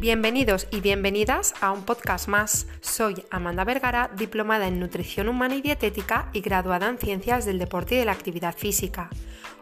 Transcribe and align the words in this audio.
Bienvenidos 0.00 0.68
y 0.70 0.80
bienvenidas 0.80 1.54
a 1.60 1.72
un 1.72 1.84
podcast 1.84 2.28
más. 2.28 2.68
Soy 2.80 3.24
Amanda 3.30 3.64
Vergara, 3.64 4.12
diplomada 4.16 4.68
en 4.68 4.78
Nutrición 4.78 5.28
Humana 5.28 5.56
y 5.56 5.60
Dietética 5.60 6.30
y 6.32 6.40
graduada 6.40 6.88
en 6.88 6.98
Ciencias 6.98 7.44
del 7.44 7.58
Deporte 7.58 7.96
y 7.96 7.98
de 7.98 8.04
la 8.04 8.12
Actividad 8.12 8.54
Física. 8.56 9.10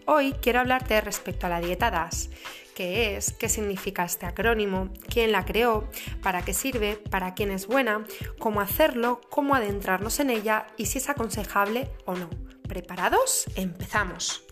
Hoy 0.04 0.35
quiero 0.43 0.61
hablarte 0.61 1.01
respecto 1.01 1.46
a 1.46 1.49
la 1.49 1.61
dieta 1.61 1.91
DAS. 1.91 2.28
¿Qué 2.74 3.17
es? 3.17 3.33
¿Qué 3.33 3.49
significa 3.49 4.04
este 4.04 4.27
acrónimo? 4.27 4.91
¿Quién 5.09 5.33
la 5.33 5.46
creó? 5.46 5.88
¿Para 6.22 6.45
qué 6.45 6.53
sirve? 6.53 6.99
¿Para 7.10 7.32
quién 7.32 7.50
es 7.50 7.67
buena? 7.67 8.05
¿Cómo 8.38 8.60
hacerlo? 8.60 9.23
¿Cómo 9.31 9.55
adentrarnos 9.55 10.21
en 10.21 10.28
ella? 10.28 10.67
¿Y 10.77 10.85
si 10.85 10.99
es 10.99 11.09
aconsejable 11.09 11.88
o 12.05 12.14
no? 12.14 12.28
¿Preparados? 12.68 13.46
Empezamos. 13.56 14.46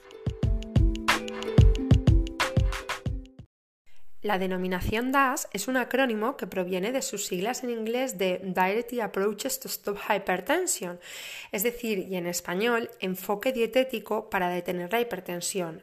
La 4.24 4.38
denominación 4.38 5.12
DAS 5.12 5.48
es 5.52 5.68
un 5.68 5.76
acrónimo 5.76 6.38
que 6.38 6.46
proviene 6.46 6.92
de 6.92 7.02
sus 7.02 7.26
siglas 7.26 7.62
en 7.62 7.68
inglés 7.68 8.16
de 8.16 8.40
Dietary 8.42 9.00
Approaches 9.02 9.60
to 9.60 9.68
Stop 9.68 9.98
Hypertension, 10.08 10.98
es 11.52 11.62
decir, 11.62 11.98
y 11.98 12.16
en 12.16 12.26
español, 12.26 12.90
enfoque 13.00 13.52
dietético 13.52 14.30
para 14.30 14.48
detener 14.48 14.90
la 14.90 15.02
hipertensión. 15.02 15.82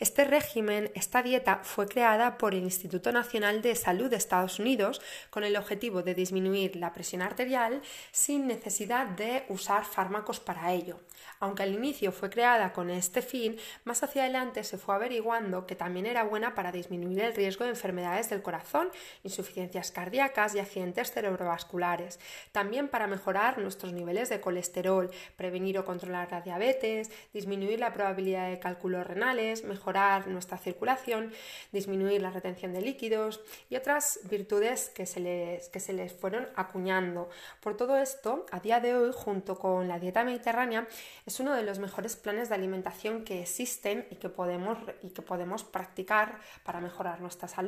Este 0.00 0.24
régimen, 0.24 0.90
esta 0.94 1.22
dieta, 1.22 1.60
fue 1.62 1.88
creada 1.88 2.36
por 2.36 2.54
el 2.54 2.62
Instituto 2.62 3.10
Nacional 3.10 3.62
de 3.62 3.74
Salud 3.74 4.10
de 4.10 4.16
Estados 4.16 4.58
Unidos 4.58 5.00
con 5.30 5.42
el 5.42 5.56
objetivo 5.56 6.02
de 6.02 6.14
disminuir 6.14 6.76
la 6.76 6.92
presión 6.92 7.22
arterial 7.22 7.80
sin 8.12 8.46
necesidad 8.46 9.06
de 9.06 9.46
usar 9.48 9.86
fármacos 9.86 10.40
para 10.40 10.74
ello. 10.74 11.00
Aunque 11.40 11.62
al 11.62 11.72
inicio 11.72 12.12
fue 12.12 12.28
creada 12.28 12.74
con 12.74 12.90
este 12.90 13.22
fin, 13.22 13.56
más 13.84 14.02
hacia 14.02 14.24
adelante 14.24 14.62
se 14.62 14.76
fue 14.76 14.94
averiguando 14.94 15.66
que 15.66 15.74
también 15.74 16.04
era 16.04 16.24
buena 16.24 16.54
para 16.54 16.70
disminuir 16.70 17.20
el 17.20 17.34
riesgo 17.34 17.64
de 17.64 17.77
enfermedades 17.78 18.28
del 18.28 18.42
corazón, 18.42 18.88
insuficiencias 19.22 19.92
cardíacas 19.92 20.54
y 20.54 20.58
accidentes 20.58 21.12
cerebrovasculares. 21.12 22.18
También 22.50 22.88
para 22.88 23.06
mejorar 23.06 23.58
nuestros 23.58 23.92
niveles 23.92 24.28
de 24.28 24.40
colesterol, 24.40 25.10
prevenir 25.36 25.78
o 25.78 25.84
controlar 25.84 26.30
la 26.32 26.40
diabetes, 26.40 27.10
disminuir 27.32 27.78
la 27.78 27.92
probabilidad 27.92 28.50
de 28.50 28.58
cálculos 28.58 29.06
renales, 29.06 29.62
mejorar 29.62 30.26
nuestra 30.26 30.58
circulación, 30.58 31.32
disminuir 31.70 32.20
la 32.20 32.30
retención 32.30 32.72
de 32.72 32.82
líquidos 32.82 33.40
y 33.70 33.76
otras 33.76 34.20
virtudes 34.24 34.90
que 34.90 35.06
se 35.06 35.20
les, 35.20 35.68
que 35.68 35.78
se 35.78 35.92
les 35.92 36.12
fueron 36.12 36.48
acuñando. 36.56 37.30
Por 37.60 37.76
todo 37.76 37.96
esto, 37.96 38.46
a 38.50 38.58
día 38.58 38.80
de 38.80 38.96
hoy, 38.96 39.12
junto 39.14 39.56
con 39.58 39.86
la 39.86 40.00
dieta 40.00 40.24
mediterránea, 40.24 40.88
es 41.24 41.38
uno 41.38 41.54
de 41.54 41.62
los 41.62 41.78
mejores 41.78 42.16
planes 42.16 42.48
de 42.48 42.56
alimentación 42.56 43.24
que 43.24 43.42
existen 43.42 44.06
y 44.10 44.16
que 44.16 44.28
podemos, 44.28 44.78
y 45.02 45.10
que 45.10 45.22
podemos 45.22 45.62
practicar 45.62 46.40
para 46.64 46.80
mejorar 46.80 47.20
nuestra 47.20 47.46
salud. 47.46 47.67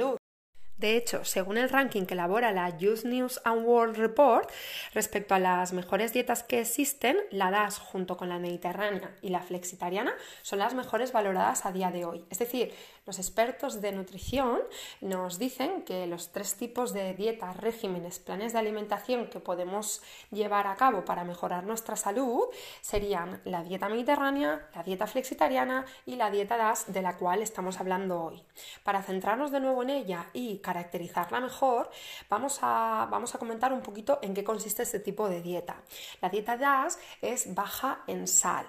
De 0.81 0.97
hecho, 0.97 1.27
según 1.27 1.59
el 1.59 1.69
ranking 1.69 2.06
que 2.06 2.14
elabora 2.14 2.53
la 2.53 2.78
Youth 2.78 3.05
News 3.05 3.42
and 3.45 3.67
World 3.67 3.98
Report, 3.98 4.50
respecto 4.95 5.34
a 5.34 5.39
las 5.39 5.75
mejores 5.75 6.14
dietas 6.14 6.42
que 6.42 6.61
existen, 6.61 7.19
la 7.31 7.50
DAS 7.50 7.78
junto 7.78 8.17
con 8.17 8.31
la 8.31 8.39
mediterránea 8.39 9.14
y 9.20 9.28
la 9.28 9.42
flexitariana 9.42 10.14
son 10.41 10.58
las 10.58 10.73
mejores 10.73 11.12
valoradas 11.12 11.67
a 11.67 11.73
día 11.73 11.91
de 11.91 12.06
hoy. 12.06 12.25
Es 12.31 12.39
decir, 12.39 12.73
los 13.05 13.19
expertos 13.19 13.81
de 13.81 13.92
nutrición 13.92 14.61
nos 15.01 15.39
dicen 15.39 15.83
que 15.83 16.06
los 16.06 16.33
tres 16.33 16.55
tipos 16.55 16.92
de 16.92 17.12
dietas, 17.12 17.56
regímenes, 17.56 18.19
planes 18.19 18.53
de 18.53 18.61
alimentación 18.61 19.27
que 19.27 19.41
podemos 19.41 20.01
llevar 20.31 20.67
a 20.67 20.77
cabo 20.77 21.05
para 21.05 21.25
mejorar 21.25 21.64
nuestra 21.64 21.97
salud 21.97 22.45
serían 22.81 23.41
la 23.45 23.64
dieta 23.64 23.89
mediterránea, 23.89 24.69
la 24.75 24.83
dieta 24.83 25.06
flexitariana 25.06 25.84
y 26.06 26.17
la 26.17 26.31
dieta 26.31 26.56
DAS 26.56 26.91
de 26.92 27.03
la 27.03 27.17
cual 27.17 27.42
estamos 27.42 27.81
hablando 27.81 28.23
hoy. 28.23 28.42
Para 28.83 29.03
centrarnos 29.03 29.51
de 29.51 29.61
nuevo 29.61 29.83
en 29.83 29.91
ella 29.91 30.27
y 30.33 30.58
caracterizarla 30.70 31.40
mejor, 31.40 31.90
vamos 32.28 32.60
a, 32.62 33.08
vamos 33.10 33.34
a 33.34 33.38
comentar 33.38 33.72
un 33.72 33.82
poquito 33.82 34.20
en 34.22 34.34
qué 34.34 34.44
consiste 34.44 34.84
este 34.84 35.00
tipo 35.00 35.28
de 35.28 35.42
dieta. 35.42 35.83
La 36.22 36.28
dieta 36.28 36.56
DAS 36.56 36.98
es 37.20 37.52
baja 37.55 38.05
en 38.06 38.28
sal. 38.28 38.67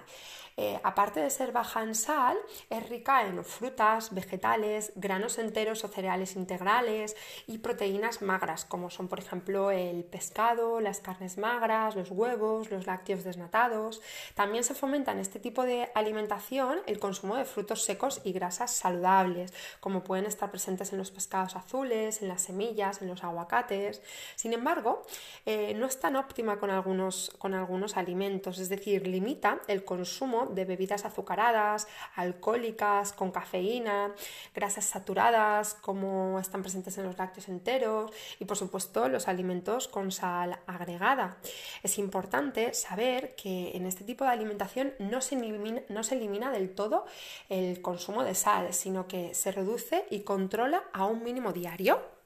Eh, 0.56 0.78
aparte 0.82 1.20
de 1.20 1.30
ser 1.30 1.52
baja 1.52 1.82
en 1.82 1.94
sal, 1.94 2.36
es 2.68 2.88
rica 2.88 3.26
en 3.26 3.44
frutas, 3.44 4.14
vegetales, 4.14 4.92
granos 4.96 5.38
enteros 5.38 5.84
o 5.84 5.88
cereales 5.88 6.36
integrales 6.36 7.16
y 7.46 7.58
proteínas 7.58 8.22
magras, 8.22 8.64
como 8.64 8.90
son 8.90 9.08
por 9.08 9.18
ejemplo 9.18 9.70
el 9.70 10.04
pescado, 10.04 10.80
las 10.80 11.00
carnes 11.00 11.38
magras, 11.38 11.96
los 11.96 12.10
huevos, 12.10 12.70
los 12.70 12.86
lácteos 12.86 13.24
desnatados. 13.24 14.02
También 14.34 14.64
se 14.64 14.74
fomenta 14.74 15.12
en 15.12 15.18
este 15.18 15.40
tipo 15.40 15.62
de 15.64 15.90
alimentación 15.94 16.80
el 16.86 16.98
consumo 16.98 17.36
de 17.36 17.44
frutos 17.44 17.84
secos 17.84 18.20
y 18.24 18.32
grasas 18.32 18.70
saludables, 18.72 19.52
como 19.80 20.04
pueden 20.04 20.26
estar 20.26 20.50
presentes 20.50 20.92
en 20.92 20.98
los 20.98 21.10
pescados 21.10 21.56
azules, 21.56 22.22
en 22.22 22.28
las 22.28 22.42
semillas, 22.42 23.00
en 23.00 23.08
los 23.08 23.24
aguacates. 23.24 24.02
Sin 24.36 24.52
embargo, 24.52 25.02
eh, 25.46 25.74
no 25.74 25.86
es 25.86 25.98
tan 25.98 26.16
óptima 26.16 26.58
con 26.58 26.70
algunos, 26.70 27.30
con 27.38 27.54
algunos 27.54 27.96
alimentos, 27.96 28.58
es 28.58 28.68
decir, 28.68 29.06
limita 29.06 29.60
el 29.68 29.84
consumo 29.84 30.41
de 30.46 30.64
bebidas 30.64 31.04
azucaradas, 31.04 31.88
alcohólicas, 32.14 33.12
con 33.12 33.30
cafeína, 33.30 34.14
grasas 34.54 34.84
saturadas 34.84 35.74
como 35.74 36.38
están 36.38 36.62
presentes 36.62 36.98
en 36.98 37.04
los 37.04 37.18
lácteos 37.18 37.48
enteros 37.48 38.10
y 38.38 38.44
por 38.44 38.56
supuesto 38.56 39.08
los 39.08 39.28
alimentos 39.28 39.88
con 39.88 40.12
sal 40.12 40.58
agregada. 40.66 41.38
Es 41.82 41.98
importante 41.98 42.74
saber 42.74 43.34
que 43.36 43.76
en 43.76 43.86
este 43.86 44.04
tipo 44.04 44.24
de 44.24 44.30
alimentación 44.30 44.94
no 44.98 45.20
se 45.20 45.34
elimina, 45.34 45.82
no 45.88 46.02
se 46.04 46.14
elimina 46.14 46.50
del 46.50 46.74
todo 46.74 47.06
el 47.48 47.82
consumo 47.82 48.24
de 48.24 48.34
sal, 48.34 48.72
sino 48.72 49.06
que 49.06 49.34
se 49.34 49.52
reduce 49.52 50.06
y 50.10 50.20
controla 50.20 50.84
a 50.92 51.06
un 51.06 51.22
mínimo 51.22 51.52
diario. 51.52 52.21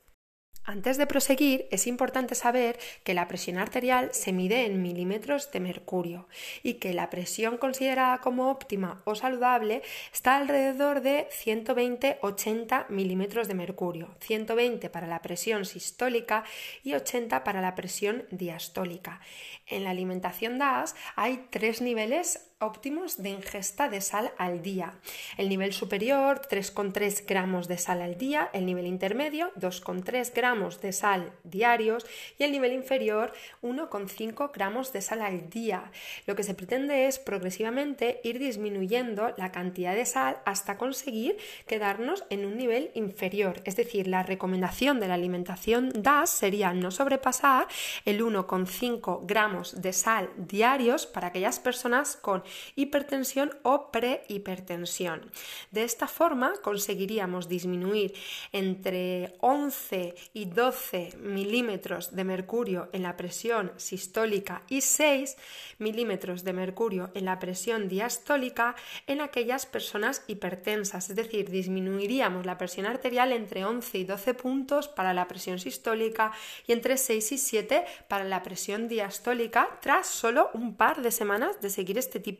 Antes 0.68 0.96
de 0.96 1.06
proseguir, 1.06 1.68
es 1.70 1.86
importante 1.86 2.34
saber 2.34 2.76
que 3.04 3.14
la 3.14 3.28
presión 3.28 3.56
arterial 3.58 4.08
se 4.12 4.32
mide 4.32 4.66
en 4.66 4.82
milímetros 4.82 5.52
de 5.52 5.60
mercurio 5.60 6.26
y 6.64 6.74
que 6.74 6.92
la 6.92 7.08
presión 7.08 7.56
considerada 7.56 8.18
como 8.18 8.50
óptima 8.50 9.00
o 9.04 9.14
saludable 9.14 9.82
está 10.12 10.36
alrededor 10.36 11.02
de 11.02 11.28
120-80 11.28 12.88
milímetros 12.88 13.46
de 13.46 13.54
mercurio, 13.54 14.16
120 14.18 14.90
para 14.90 15.06
la 15.06 15.22
presión 15.22 15.66
sistólica 15.66 16.42
y 16.82 16.94
80 16.94 17.44
para 17.44 17.60
la 17.60 17.76
presión 17.76 18.24
diastólica. 18.32 19.20
En 19.68 19.84
la 19.84 19.90
alimentación 19.90 20.58
DAS 20.58 20.96
hay 21.14 21.46
tres 21.50 21.80
niveles 21.80 22.50
óptimos 22.58 23.22
de 23.22 23.28
ingesta 23.28 23.90
de 23.90 24.00
sal 24.00 24.32
al 24.38 24.62
día. 24.62 24.94
El 25.36 25.50
nivel 25.50 25.74
superior 25.74 26.40
3,3 26.40 27.24
gramos 27.26 27.68
de 27.68 27.76
sal 27.76 28.00
al 28.00 28.16
día, 28.16 28.48
el 28.54 28.64
nivel 28.64 28.86
intermedio 28.86 29.52
2,3 29.56 30.32
gramos 30.34 30.80
de 30.80 30.92
sal 30.92 31.32
diarios 31.44 32.06
y 32.38 32.44
el 32.44 32.52
nivel 32.52 32.72
inferior 32.72 33.34
1,5 33.62 34.50
gramos 34.54 34.94
de 34.94 35.02
sal 35.02 35.20
al 35.20 35.50
día. 35.50 35.90
Lo 36.26 36.34
que 36.34 36.44
se 36.44 36.54
pretende 36.54 37.06
es 37.06 37.18
progresivamente 37.18 38.22
ir 38.24 38.38
disminuyendo 38.38 39.34
la 39.36 39.52
cantidad 39.52 39.94
de 39.94 40.06
sal 40.06 40.38
hasta 40.46 40.78
conseguir 40.78 41.36
quedarnos 41.66 42.24
en 42.30 42.46
un 42.46 42.56
nivel 42.56 42.90
inferior. 42.94 43.60
Es 43.64 43.76
decir, 43.76 44.06
la 44.06 44.22
recomendación 44.22 44.98
de 44.98 45.08
la 45.08 45.14
alimentación 45.14 45.90
DAS 45.94 46.30
sería 46.30 46.72
no 46.72 46.90
sobrepasar 46.90 47.66
el 48.06 48.22
1,5 48.22 49.26
gramos 49.26 49.82
de 49.82 49.92
sal 49.92 50.30
diarios 50.38 51.06
para 51.06 51.26
aquellas 51.26 51.60
personas 51.60 52.16
con 52.16 52.45
hipertensión 52.74 53.56
o 53.62 53.90
prehipertensión. 53.90 55.30
De 55.70 55.84
esta 55.84 56.08
forma 56.08 56.52
conseguiríamos 56.62 57.48
disminuir 57.48 58.14
entre 58.52 59.34
11 59.40 60.14
y 60.34 60.44
12 60.46 61.16
milímetros 61.18 62.14
de 62.14 62.24
mercurio 62.24 62.88
en 62.92 63.02
la 63.02 63.16
presión 63.16 63.72
sistólica 63.76 64.62
y 64.68 64.80
6 64.80 65.36
milímetros 65.78 66.44
de 66.44 66.52
mercurio 66.52 67.10
en 67.14 67.24
la 67.24 67.38
presión 67.38 67.88
diastólica 67.88 68.76
en 69.06 69.20
aquellas 69.20 69.66
personas 69.66 70.22
hipertensas, 70.26 71.10
es 71.10 71.16
decir, 71.16 71.50
disminuiríamos 71.50 72.46
la 72.46 72.58
presión 72.58 72.86
arterial 72.86 73.32
entre 73.32 73.64
11 73.64 73.98
y 73.98 74.04
12 74.04 74.34
puntos 74.34 74.88
para 74.88 75.14
la 75.14 75.28
presión 75.28 75.58
sistólica 75.58 76.32
y 76.66 76.72
entre 76.72 76.96
6 76.96 77.32
y 77.32 77.38
7 77.38 77.84
para 78.08 78.24
la 78.24 78.42
presión 78.42 78.88
diastólica 78.88 79.78
tras 79.80 80.06
solo 80.06 80.50
un 80.52 80.74
par 80.74 81.02
de 81.02 81.10
semanas 81.10 81.60
de 81.60 81.70
seguir 81.70 81.98
este 81.98 82.20
tipo 82.20 82.35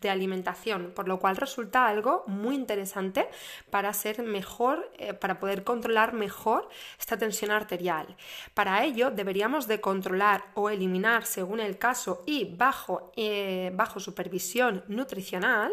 de 0.00 0.10
alimentación, 0.10 0.92
por 0.94 1.08
lo 1.08 1.18
cual 1.18 1.36
resulta 1.36 1.86
algo 1.86 2.24
muy 2.26 2.54
interesante 2.54 3.28
para 3.70 3.92
ser 3.92 4.22
mejor, 4.22 4.90
eh, 4.98 5.14
para 5.14 5.40
poder 5.40 5.64
controlar 5.64 6.12
mejor 6.12 6.68
esta 6.98 7.16
tensión 7.16 7.50
arterial. 7.50 8.16
Para 8.54 8.84
ello 8.84 9.10
deberíamos 9.10 9.66
de 9.66 9.80
controlar 9.80 10.44
o 10.54 10.70
eliminar 10.70 11.24
según 11.24 11.60
el 11.60 11.78
caso 11.78 12.22
y 12.26 12.56
bajo, 12.56 13.12
eh, 13.16 13.72
bajo 13.74 14.00
supervisión 14.00 14.84
nutricional 14.88 15.72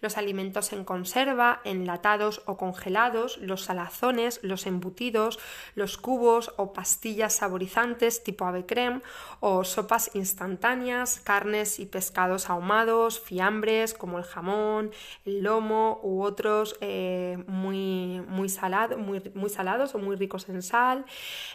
los 0.00 0.16
alimentos 0.16 0.72
en 0.72 0.84
conserva, 0.84 1.60
enlatados 1.64 2.42
o 2.46 2.56
congelados, 2.56 3.38
los 3.38 3.62
salazones, 3.64 4.40
los 4.42 4.66
embutidos, 4.66 5.38
los 5.74 5.96
cubos 5.98 6.52
o 6.56 6.72
pastillas 6.72 7.34
saborizantes 7.34 8.22
tipo 8.22 8.44
ave 8.44 8.66
creme 8.66 9.02
o 9.40 9.64
sopas 9.64 10.10
instantáneas, 10.14 11.20
carnes 11.20 11.80
y 11.80 11.86
pescados 11.86 12.50
ahumados, 12.50 13.05
fiambres 13.14 13.94
como 13.94 14.18
el 14.18 14.24
jamón, 14.24 14.90
el 15.24 15.42
lomo 15.42 16.00
u 16.02 16.22
otros 16.22 16.76
eh, 16.80 17.38
muy, 17.46 18.20
muy, 18.28 18.48
muy, 18.96 19.22
muy, 19.34 19.50
salados 19.50 19.94
o 19.94 19.98
muy 19.98 20.16
ricos 20.16 20.48
en 20.48 20.62
sal. 20.62 21.04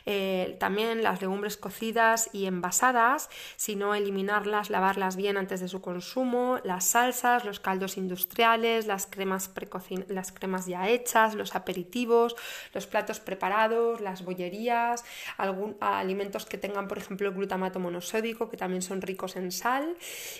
Eh, 0.06 0.56
también 0.60 1.04
las 1.04 1.22
legumbres 1.22 1.58
cocidas 1.58 2.30
y 2.34 2.46
envasadas, 2.46 3.30
sino 3.56 3.94
eliminarlas, 3.96 4.70
lavarlas 4.70 5.16
bien 5.16 5.38
antes 5.38 5.60
de 5.60 5.68
su 5.68 5.82
consumo, 5.82 6.60
las 6.64 6.86
salsas, 6.86 7.46
los 7.46 7.60
caldos 7.60 7.98
industriales, 7.98 8.88
las 8.88 9.06
cremas, 9.06 9.52
las 10.08 10.32
cremas 10.32 10.66
ya 10.66 10.90
hechas, 10.90 11.36
los 11.36 11.56
aperitivos, 11.56 12.36
los 12.74 12.88
platos 12.88 13.20
preparados, 13.20 14.02
las 14.02 14.24
bollerías, 14.24 15.04
algún, 15.38 15.78
alimentos 15.80 16.46
que 16.46 16.58
tengan, 16.58 16.88
por 16.88 16.98
ejemplo, 16.98 17.32
glutamato 17.34 17.80
monosódico, 17.80 18.50
que 18.50 18.58
también 18.58 18.82
son 18.82 19.02
ricos 19.02 19.36
en 19.36 19.52
sal, 19.52 19.96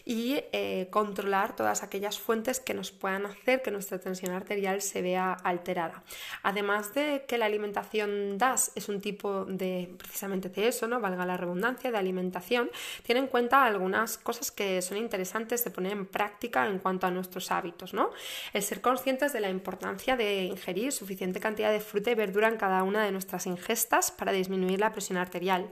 y 0.06 0.44
eh, 0.52 0.88
controlar 1.02 1.56
todas 1.56 1.82
aquellas 1.82 2.20
fuentes 2.20 2.60
que 2.60 2.76
nos 2.76 2.92
puedan 2.92 3.26
hacer 3.26 3.64
que 3.64 3.72
nuestra 3.72 3.98
tensión 3.98 4.34
arterial 4.34 4.84
se 4.84 5.02
vea 5.02 5.34
alterada. 5.34 6.04
Además 6.44 6.94
de 6.94 7.26
que 7.28 7.40
la 7.40 7.48
alimentación 7.48 8.38
DAS 8.38 8.72
es 8.76 8.88
un 8.88 9.02
tipo 9.02 9.46
de, 9.46 9.96
precisamente 9.98 10.50
de 10.50 10.68
eso, 10.68 10.88
¿no? 10.88 11.00
valga 11.00 11.26
la 11.26 11.38
redundancia, 11.38 11.92
de 11.92 11.98
alimentación, 11.98 12.70
tiene 13.02 13.22
en 13.22 13.28
cuenta 13.28 13.66
algunas 13.66 14.20
cosas 14.20 14.52
que 14.52 14.80
son 14.84 14.98
interesantes 14.98 15.64
de 15.64 15.72
poner 15.72 15.94
en 15.94 16.06
práctica 16.06 16.68
en 16.68 16.78
cuanto 16.78 17.08
a 17.08 17.12
nuestros 17.12 17.50
hábitos. 17.50 17.96
¿no? 17.96 18.12
El 18.54 18.62
ser 18.62 18.82
conscientes 18.82 19.34
de 19.34 19.40
la 19.40 19.50
importancia 19.50 20.16
de 20.16 20.44
ingerir 20.44 20.92
suficiente 20.92 21.40
cantidad 21.40 21.72
de 21.72 21.80
fruta 21.80 22.12
y 22.12 22.16
verdura 22.16 22.48
en 22.48 22.58
cada 22.58 22.84
una 22.84 23.04
de 23.04 23.12
nuestras 23.12 23.48
ingestas 23.48 24.12
para 24.12 24.32
disminuir 24.32 24.80
la 24.80 24.92
presión 24.92 25.18
arterial. 25.18 25.68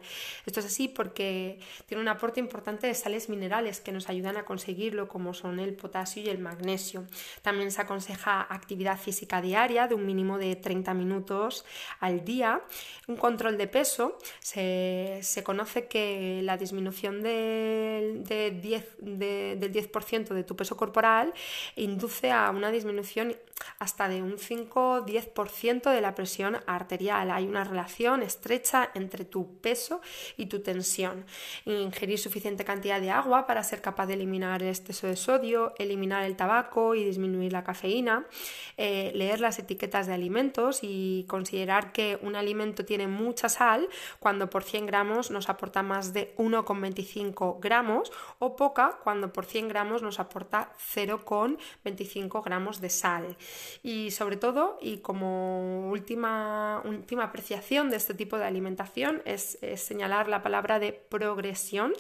Esto 0.48 0.60
es 0.60 0.66
así 0.66 0.88
porque 0.88 1.60
tiene 1.86 2.02
un 2.02 2.08
aporte 2.08 2.40
importante 2.40 2.88
de 2.88 2.96
sales 2.96 3.30
minerales 3.30 3.80
que 3.80 3.92
nos 3.92 4.10
ayudan 4.10 4.38
a 4.38 4.46
conseguirlo, 4.46 5.08
como 5.20 5.34
son 5.34 5.60
el 5.60 5.74
potasio 5.74 6.24
y 6.24 6.30
el 6.30 6.40
magnesio. 6.40 7.06
También 7.42 7.72
se 7.72 7.82
aconseja 7.82 8.48
actividad 8.50 8.98
física 8.98 9.42
diaria 9.42 9.86
de 9.86 9.96
un 9.96 10.06
mínimo 10.06 10.38
de 10.38 10.56
30 10.56 10.94
minutos 10.94 11.66
al 12.00 12.24
día. 12.24 12.62
Un 13.08 13.18
control 13.18 13.58
de 13.58 13.68
peso. 13.68 14.18
Se, 14.40 15.20
conoce 15.44 15.90
que 15.90 16.40
la 16.42 16.56
disminución 16.56 17.22
del 17.22 18.24
10% 18.24 20.30
de 20.30 20.44
tu 20.46 20.56
peso 20.56 20.78
corporal 20.78 21.34
induce 21.76 22.32
a 22.32 22.50
una 22.52 22.72
disminución 22.72 23.36
hasta 23.80 24.08
de 24.08 24.22
un 24.22 24.38
5-10% 24.38 25.92
de 25.92 26.00
la 26.00 26.16
presión 26.16 26.60
arterial. 26.66 27.30
Hay 27.30 27.46
una 27.46 27.66
relación 27.66 28.24
estrecha 28.24 28.90
entre 28.94 29.26
tu 29.26 29.60
peso 29.60 30.00
y 30.38 30.46
tu 30.46 30.62
tensión. 30.62 31.26
Ingerir 31.66 32.20
suficiente 32.20 32.64
cantidad 32.64 33.02
de 33.02 33.12
agua 33.12 33.46
para 33.46 33.64
ser 33.64 33.82
capaz 33.82 34.06
de 34.06 34.14
eliminar 34.14 34.64
el 34.64 34.70
exceso 34.70 35.09
de 35.10 35.16
sodio, 35.16 35.74
eliminar 35.78 36.24
el 36.24 36.36
tabaco 36.36 36.96
y 36.96 37.04
disminuir 37.04 37.52
la 37.52 37.64
cafeína, 37.64 38.26
eh, 38.78 39.12
leer 39.16 39.40
las 39.42 39.60
etiquetas 39.60 40.08
de 40.08 40.14
alimentos 40.14 40.80
y 40.82 41.26
considerar 41.28 41.92
que 41.92 42.20
un 42.22 42.36
alimento 42.36 42.86
tiene 42.86 43.08
mucha 43.08 43.50
sal 43.50 43.90
cuando 44.20 44.50
por 44.50 44.64
100 44.64 44.86
gramos 44.86 45.32
nos 45.32 45.50
aporta 45.50 45.84
más 45.84 46.14
de 46.14 46.34
1,25 46.38 47.60
gramos 47.60 48.12
o 48.40 48.56
poca 48.56 49.00
cuando 49.04 49.34
por 49.34 49.46
100 49.46 49.68
gramos 49.68 50.02
nos 50.02 50.20
aporta 50.20 50.74
0,25 50.94 52.44
gramos 52.44 52.82
de 52.82 52.90
sal. 52.90 53.38
Y 53.84 54.12
sobre 54.12 54.38
todo, 54.38 54.78
y 54.82 54.98
como 54.98 55.90
última, 55.90 56.82
última 56.86 57.24
apreciación 57.26 57.90
de 57.90 57.98
este 57.98 58.14
tipo 58.14 58.38
de 58.38 58.46
alimentación, 58.46 59.22
es, 59.26 59.58
señalar 59.76 60.28
la 60.28 60.42
palabra 60.42 60.80
de 60.80 60.94
progresión. 60.94 61.94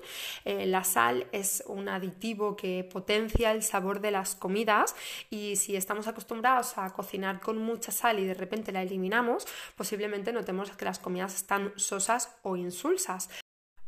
Eh, 0.45 0.65
la 0.65 0.83
sal 0.83 1.27
es 1.31 1.63
un 1.67 1.89
aditivo 1.89 2.55
que 2.55 2.83
potencia 2.99 3.53
el 3.53 3.63
sabor 3.63 4.01
de 4.01 4.11
las 4.11 4.35
comidas 4.35 4.93
y 5.29 5.55
si 5.55 5.77
estamos 5.77 6.07
acostumbrados 6.07 6.77
a 6.77 6.89
cocinar 6.89 7.39
con 7.39 7.57
mucha 7.57 7.93
sal 7.93 8.19
y 8.19 8.25
de 8.25 8.33
repente 8.33 8.73
la 8.73 8.81
eliminamos, 8.81 9.47
posiblemente 9.77 10.33
notemos 10.33 10.71
que 10.71 10.83
las 10.83 10.99
comidas 10.99 11.33
están 11.33 11.71
sosas 11.77 12.35
o 12.43 12.57
insulsas. 12.57 13.29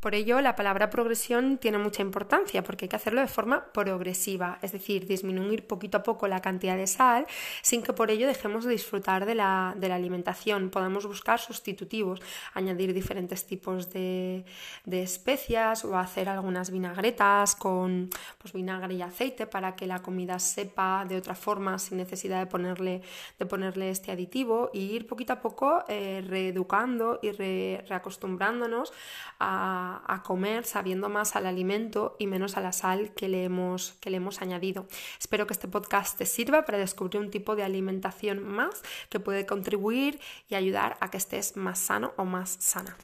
Por 0.02 0.16
ello, 0.16 0.40
la 0.40 0.56
palabra 0.56 0.90
progresión 0.90 1.58
tiene 1.58 1.78
mucha 1.78 2.02
importancia 2.02 2.64
porque 2.64 2.86
hay 2.86 2.88
que 2.88 2.96
hacerlo 2.96 3.20
de 3.20 3.28
forma 3.28 3.66
progresiva, 3.66 4.58
es 4.60 4.72
decir, 4.72 5.06
disminuir 5.06 5.64
poquito 5.68 5.98
a 5.98 6.02
poco 6.02 6.26
la 6.26 6.40
cantidad 6.40 6.76
de 6.76 6.88
sal 6.88 7.24
sin 7.62 7.84
que 7.84 7.92
por 7.92 8.10
ello 8.10 8.26
dejemos 8.26 8.64
de 8.64 8.72
disfrutar 8.72 9.26
de 9.26 9.36
la, 9.36 9.68
alimentación. 9.70 10.70
Podemos 10.70 11.06
buscar 11.06 11.38
sustitutivos, 11.38 12.20
añadir 12.52 12.92
diferentes 12.94 13.46
tipos 13.46 13.92
de, 13.92 14.44
especias 14.90 15.84
o 15.84 15.96
hacer 15.96 16.28
algunas 16.28 16.72
vinagretas 16.72 17.54
con 17.54 18.10
pues, 18.38 18.52
vinagre 18.52 18.94
y 18.94 19.02
aceite 19.02 19.46
para 19.46 19.76
que 19.76 19.86
la 19.86 20.02
comida 20.02 20.40
sepa 20.40 21.04
de 21.08 21.16
otra 21.16 21.36
forma 21.36 21.78
sin 21.78 21.98
necesidad 21.98 22.40
de 22.40 22.46
ponerle, 22.46 23.02
de 23.38 23.46
ponerle 23.46 23.90
este 23.90 24.10
aditivo 24.10 24.70
y 24.72 24.80
ir 24.80 25.06
poquito 25.06 25.32
a 25.34 25.40
poco 25.40 25.84
eh, 25.86 26.24
reeducando 26.26 27.20
y 27.22 27.30
reacostumbrándonos 27.30 28.92
a 30.06 30.22
comer 30.22 30.64
sabiendo 30.64 31.08
más 31.08 31.36
al 31.36 31.46
alimento 31.46 32.16
y 32.18 32.26
menos 32.26 32.56
a 32.56 32.60
la 32.60 32.72
sal 32.72 33.12
que 33.14 33.28
le, 33.28 33.44
hemos, 33.44 33.92
que 34.00 34.10
le 34.10 34.16
hemos 34.16 34.40
añadido. 34.40 34.86
Espero 35.18 35.46
que 35.46 35.52
este 35.52 35.68
podcast 35.68 36.16
te 36.16 36.26
sirva 36.26 36.64
para 36.64 36.78
descubrir 36.78 37.20
un 37.20 37.30
tipo 37.30 37.56
de 37.56 37.64
alimentación 37.64 38.42
más 38.42 38.82
que 39.08 39.20
puede 39.20 39.46
contribuir 39.46 40.20
y 40.48 40.54
ayudar 40.54 40.96
a 41.00 41.10
que 41.10 41.18
estés 41.18 41.56
más 41.56 41.78
sano 41.78 42.12
o 42.16 42.24
más 42.24 42.56
sana. 42.60 42.96